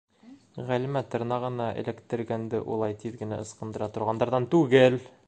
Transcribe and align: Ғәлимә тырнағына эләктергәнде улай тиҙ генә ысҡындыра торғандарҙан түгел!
Ғәлимә 0.69 1.01
тырнағына 1.15 1.67
эләктергәнде 1.83 2.63
улай 2.77 2.97
тиҙ 3.05 3.21
генә 3.23 3.41
ысҡындыра 3.45 3.93
торғандарҙан 3.99 4.53
түгел! 4.57 4.99